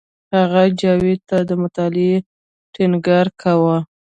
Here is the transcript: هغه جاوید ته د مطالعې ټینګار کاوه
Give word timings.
هغه 0.37 0.63
جاوید 0.79 1.19
ته 1.29 1.37
د 1.49 1.51
مطالعې 1.63 2.15
ټینګار 2.73 3.27
کاوه 3.41 3.77